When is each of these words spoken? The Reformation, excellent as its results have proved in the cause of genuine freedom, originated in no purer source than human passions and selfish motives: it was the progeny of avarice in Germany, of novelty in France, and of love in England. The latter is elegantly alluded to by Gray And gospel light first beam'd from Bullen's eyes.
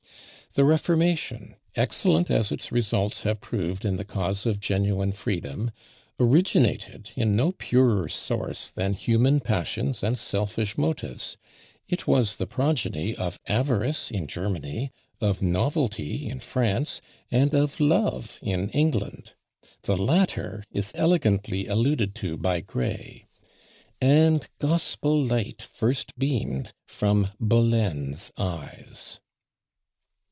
The 0.53 0.65
Reformation, 0.65 1.55
excellent 1.77 2.29
as 2.29 2.51
its 2.51 2.73
results 2.73 3.23
have 3.23 3.39
proved 3.39 3.85
in 3.85 3.95
the 3.95 4.03
cause 4.03 4.45
of 4.45 4.59
genuine 4.59 5.13
freedom, 5.13 5.71
originated 6.19 7.11
in 7.15 7.37
no 7.37 7.53
purer 7.53 8.09
source 8.09 8.69
than 8.69 8.91
human 8.93 9.39
passions 9.39 10.03
and 10.03 10.17
selfish 10.19 10.77
motives: 10.77 11.37
it 11.87 12.05
was 12.05 12.35
the 12.35 12.47
progeny 12.47 13.15
of 13.15 13.39
avarice 13.47 14.11
in 14.11 14.27
Germany, 14.27 14.91
of 15.21 15.41
novelty 15.41 16.27
in 16.27 16.41
France, 16.41 16.99
and 17.31 17.53
of 17.53 17.79
love 17.79 18.37
in 18.41 18.67
England. 18.71 19.31
The 19.83 19.95
latter 19.95 20.65
is 20.69 20.91
elegantly 20.95 21.67
alluded 21.67 22.13
to 22.15 22.35
by 22.35 22.59
Gray 22.59 23.25
And 24.01 24.49
gospel 24.59 25.23
light 25.23 25.61
first 25.61 26.19
beam'd 26.19 26.73
from 26.85 27.29
Bullen's 27.39 28.33
eyes. 28.37 29.21